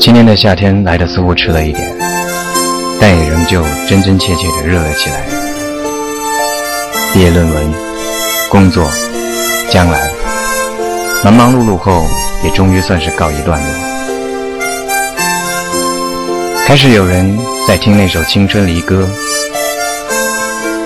[0.00, 1.92] 今年的夏天来的似乎迟了一点，
[3.00, 5.26] 但也仍旧真真切切的热了起来。
[7.12, 7.74] 毕业论文、
[8.48, 8.88] 工作、
[9.68, 10.08] 将来，
[11.24, 12.06] 忙忙碌碌后，
[12.44, 13.68] 也终于算是告一段落。
[16.64, 17.36] 开始有人
[17.66, 19.08] 在听那首青春离歌：“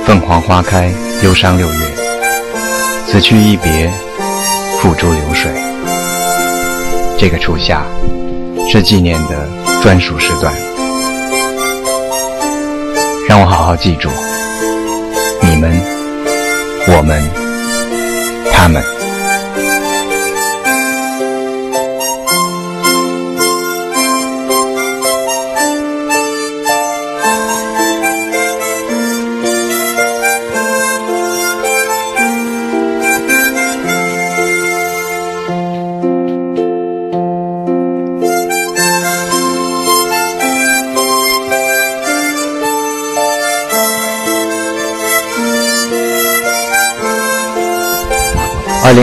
[0.06, 0.90] 凤凰花开，
[1.22, 1.78] 忧伤六月，
[3.06, 3.92] 此去一别，
[4.80, 5.52] 付诸流水。”
[7.20, 7.84] 这个初夏。
[8.70, 9.48] 是纪念的
[9.82, 10.54] 专属时段，
[13.28, 14.08] 让我好好记住
[15.42, 15.80] 你们、
[16.88, 17.22] 我们、
[18.52, 18.91] 他们。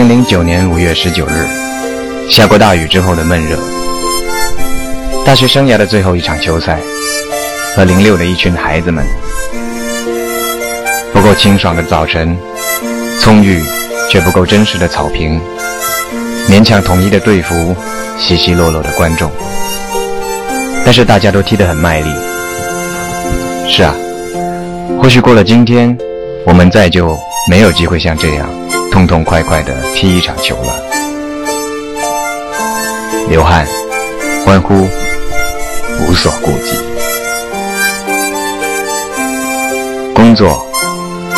[0.00, 1.46] 零零九年五月十九日，
[2.30, 3.58] 下过大雨之后的闷热，
[5.26, 6.78] 大学生涯的最后一场球赛，
[7.76, 9.04] 和零六的一群孩子们，
[11.12, 12.34] 不够清爽的早晨，
[13.20, 13.62] 葱郁
[14.10, 15.38] 却不够真实的草坪，
[16.48, 17.76] 勉强统一的队服，
[18.18, 19.30] 稀稀落落的观众，
[20.82, 22.08] 但是大家都踢得很卖力。
[23.68, 23.94] 是啊，
[25.02, 25.94] 或许过了今天，
[26.46, 27.18] 我们再就
[27.50, 28.48] 没有机会像这样。
[29.00, 30.74] 痛痛快快的踢一场球了，
[33.30, 33.66] 流汗、
[34.44, 34.86] 欢呼，
[36.02, 36.76] 无所顾忌。
[40.14, 40.70] 工作、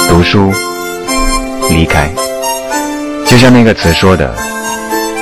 [0.09, 0.53] 读书、
[1.69, 2.11] 离开，
[3.25, 4.35] 就像那个词说的，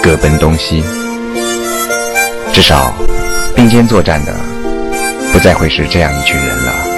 [0.03, 0.83] 各奔东西。
[2.55, 2.95] 至少，
[3.55, 4.35] 并肩作战的，
[5.31, 6.90] 不再会是这样一群人了。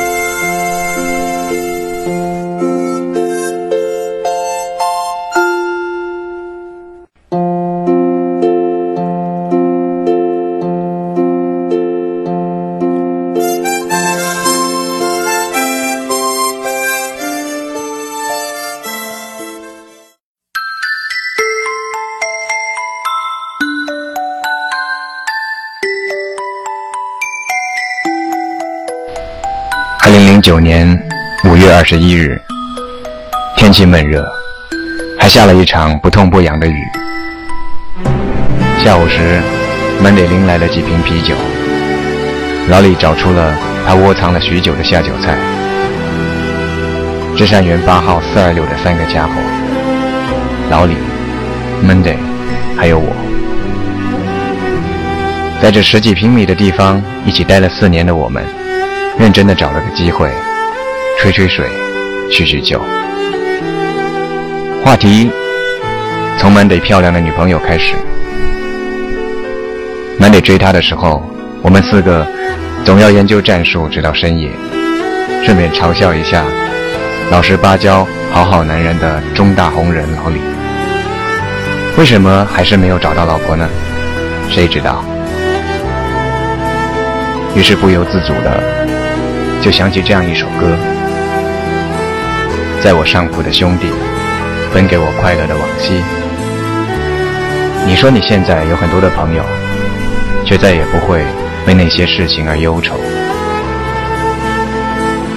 [30.42, 31.00] 九年
[31.44, 32.36] 五月二十一日，
[33.56, 34.26] 天气闷热，
[35.16, 36.84] 还下了一场不痛不痒的雨。
[38.82, 39.40] 下午时
[40.02, 41.36] ，Mandy 拎来了几瓶啤酒。
[42.68, 45.38] 老李找出了他窝藏了许久的下酒菜。
[47.36, 49.32] 芝山园八号四二六的三个家伙，
[50.68, 50.96] 老李、
[51.86, 52.16] Monday，
[52.76, 53.14] 还有我，
[55.62, 58.44] 在这十几平米的地方一起待了四年的我们。
[59.22, 60.28] 认真的找了个机会，
[61.16, 61.64] 吹吹水，
[62.28, 62.82] 叙叙旧。
[64.84, 65.30] 话题
[66.36, 67.94] 从满得漂亮的女朋友开始。
[70.18, 71.22] 满得追她的时候，
[71.62, 72.26] 我们四个
[72.84, 74.50] 总要研究战术，直到深夜，
[75.44, 76.44] 顺便嘲笑一下
[77.30, 80.40] 老实巴交、好好男人的中大红人老李。
[81.96, 83.68] 为什么还是没有找到老婆呢？
[84.50, 85.04] 谁知道？
[87.54, 88.91] 于是不由自主的。
[89.62, 90.76] 就想起这样一首歌，
[92.82, 93.86] 在我上铺的兄弟，
[94.72, 96.02] 分给我快乐的往昔。
[97.86, 99.42] 你说你现在有很多的朋友，
[100.44, 101.22] 却再也不会
[101.68, 102.96] 为那些事情而忧愁。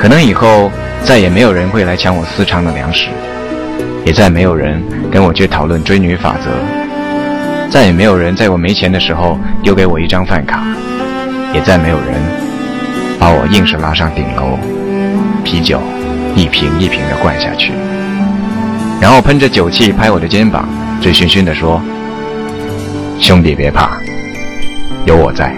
[0.01, 0.71] 可能以后
[1.03, 3.09] 再也没有人会来抢我私藏的粮食，
[4.05, 6.49] 也再没有人跟我去讨论追女法则，
[7.69, 10.63] 再也没有人在我没钱的时候丢给我一张饭卡，
[11.53, 12.44] 也再没有人。
[13.25, 14.55] 把我硬是拉上顶楼，
[15.43, 15.81] 啤酒
[16.35, 17.71] 一瓶一瓶的灌下去，
[19.01, 20.69] 然后喷着酒气拍我的肩膀，
[21.01, 21.81] 醉醺醺地说
[23.19, 23.89] ：“兄弟别怕，
[25.07, 25.55] 有我在。”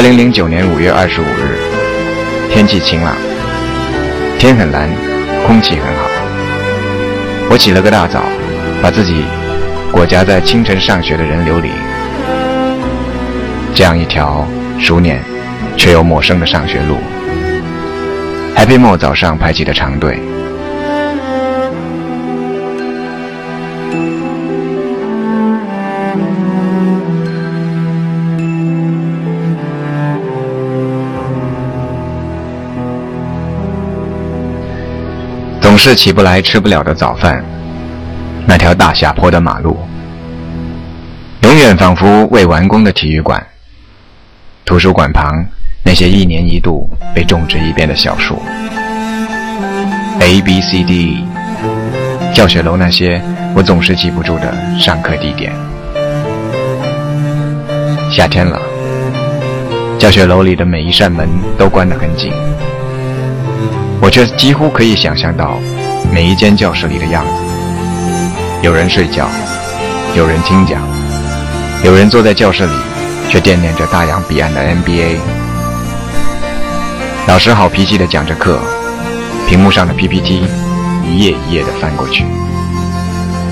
[0.00, 1.58] 二零零九年五月二十五日，
[2.50, 3.14] 天气晴朗，
[4.38, 4.88] 天很蓝，
[5.46, 6.08] 空气很好。
[7.50, 8.22] 我起了个大早，
[8.80, 9.26] 把自己
[9.92, 11.68] 裹夹在清晨上学的人流里。
[13.74, 14.48] 这样一条
[14.78, 15.18] 熟稔
[15.76, 16.96] 却又陌生的上学路
[18.56, 20.18] ，Happy Mo 早上排起的长队。
[35.82, 37.42] 是起不来、吃不了的早饭，
[38.46, 39.78] 那条大下坡的马路，
[41.40, 43.42] 永远仿佛未完工的体育馆。
[44.66, 45.42] 图书馆旁
[45.82, 48.38] 那些一年一度被种植一遍的小树
[50.20, 51.24] ，A B C D
[52.34, 53.18] 教学楼那些
[53.56, 55.50] 我总是记不住的上课地点。
[58.10, 58.60] 夏天了，
[59.98, 62.30] 教学楼里的每一扇门都关得很紧。
[64.02, 65.58] 我却几乎可以想象到
[66.10, 67.30] 每一间教室里的样子：
[68.62, 69.28] 有人睡觉，
[70.16, 70.80] 有人听讲，
[71.84, 72.72] 有人坐在教室里
[73.28, 75.18] 却惦念着大洋彼岸的 NBA。
[77.28, 78.58] 老师好脾气地讲着课，
[79.46, 80.44] 屏幕上的 PPT
[81.06, 82.24] 一页一页地翻过去。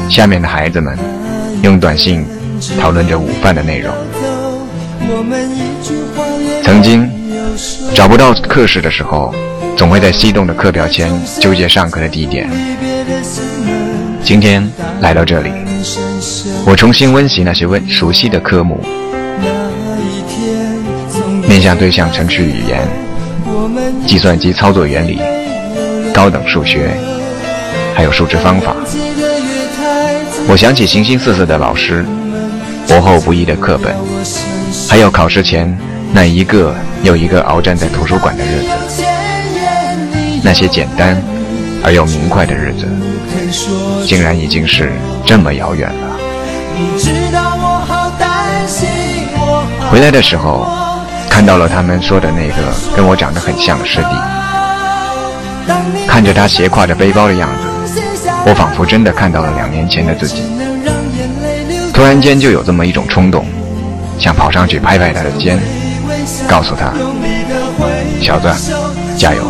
[0.08, 0.98] 下面的孩子们
[1.62, 2.26] 用短信
[2.80, 3.94] 讨论着午饭的内容。
[6.62, 7.10] 曾经
[7.94, 9.34] 找不到课室的时候。
[9.78, 11.08] 总会在西动的课表前
[11.38, 12.50] 纠结上课的地点。
[14.24, 14.68] 今天
[15.00, 15.52] 来到这里，
[16.66, 18.84] 我重新温习那些温熟悉的科目：
[21.46, 22.84] 面向对象程序语言、
[24.04, 25.20] 计算机操作原理、
[26.12, 26.90] 高等数学，
[27.94, 28.74] 还有数值方法。
[30.48, 32.04] 我想起形形色色的老师，
[32.88, 33.94] 薄厚不一的课本，
[34.88, 35.76] 还有考试前
[36.12, 38.68] 那一个又一个鏖战在图书馆的日子。
[40.42, 41.20] 那些简单
[41.84, 42.88] 而又明快的日子，
[44.06, 44.90] 竟然已经是
[45.26, 46.18] 这么遥远了。
[49.90, 50.66] 回来的时候，
[51.28, 52.54] 看到了他们说的那个
[52.96, 54.08] 跟我长得很像的师弟，
[56.06, 58.00] 看着他斜挎着背包的样子，
[58.46, 60.42] 我仿佛真的看到了两年前的自己。
[61.92, 63.44] 突然间就有这么一种冲动，
[64.18, 65.58] 想跑上去拍拍他的肩，
[66.48, 66.92] 告诉他
[68.20, 68.48] ：“小子，
[69.16, 69.42] 加油！”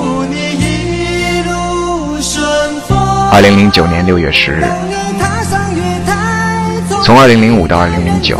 [3.32, 4.64] 二零零九年六月十日，
[7.02, 8.38] 从二零零五到二零零九，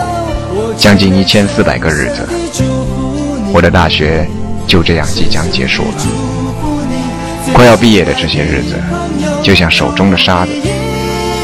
[0.76, 2.28] 将近一千四百个日子，
[3.52, 4.28] 我的大学
[4.66, 5.94] 就这样即将结束了。
[7.54, 8.74] 快要毕业的这些日子，
[9.42, 10.52] 就像手中的沙子，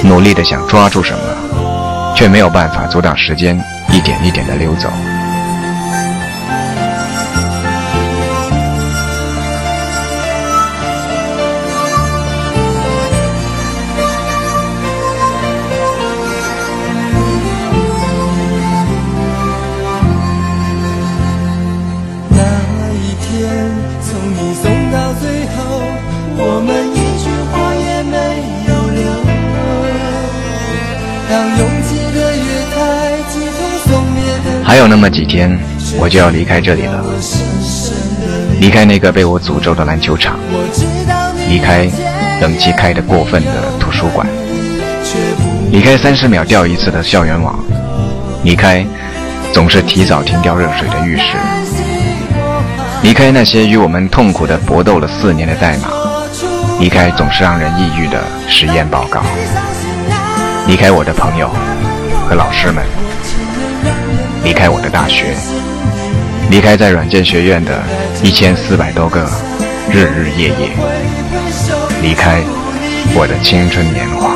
[0.03, 1.19] 努力的想抓住什么，
[2.15, 3.59] 却没有办法阻挡时间
[3.93, 4.89] 一点一点的溜走。
[34.85, 35.59] 有那么几天，
[35.99, 37.03] 我就要离开这里了。
[38.61, 40.39] 离开那个被我诅咒的篮球场，
[41.49, 41.89] 离开
[42.43, 43.51] 冷气开得过分的
[43.81, 44.27] 图书馆，
[45.73, 47.59] 离开三十秒掉一次的校园网，
[48.43, 48.85] 离开
[49.55, 51.39] 总是提早停掉热水的浴室，
[53.03, 55.89] 离开那些与我们痛苦的搏斗了四年的代码，
[56.79, 59.23] 离开总是让人抑郁的实验报告，
[60.67, 61.49] 离开我的朋友
[62.29, 62.85] 和老师们。
[64.45, 65.35] 离开我的大学，
[66.51, 67.83] 离开在软件学院的
[68.23, 69.27] 一千四百多个
[69.91, 70.71] 日日夜夜，
[72.03, 72.43] 离开
[73.15, 74.35] 我的青春年华。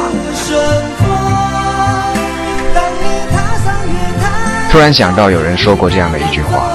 [4.70, 6.70] 突然想到，有人说过这样的一句话：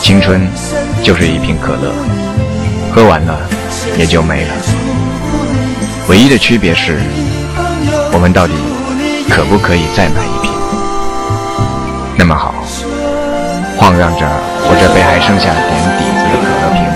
[0.00, 0.48] 青春
[1.02, 1.92] 就是一瓶可乐，
[2.94, 3.36] 喝完了
[3.98, 4.54] 也就没了。
[6.08, 6.98] 唯一的区别是，
[8.12, 8.52] 我们到底
[9.28, 10.61] 可不可以再买一瓶？
[12.24, 12.54] 那么好，
[13.76, 14.24] 晃荡着
[14.62, 16.86] 我这杯还剩下点底子的可乐瓶，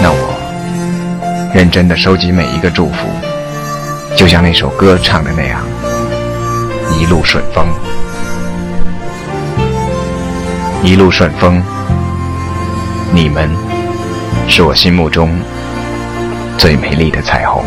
[0.00, 3.08] 那我认真的收集每一个祝福，
[4.16, 5.60] 就像那首歌唱的那样，
[6.96, 7.66] 一路顺风，
[10.84, 11.60] 一路顺风。
[13.12, 13.50] 你们
[14.46, 15.36] 是我心目中
[16.56, 17.64] 最美丽的彩虹。